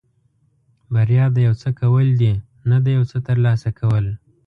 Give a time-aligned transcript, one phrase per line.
[0.93, 2.33] بریا د یو څه کول دي
[2.69, 4.05] نه د یو څه ترلاسه کول.